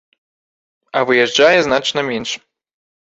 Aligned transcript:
А 1.01 1.03
выязджае 1.09 1.59
значна 1.67 1.99
менш. 2.09 2.29